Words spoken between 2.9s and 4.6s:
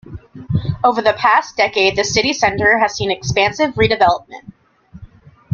seen expansive redevelopment.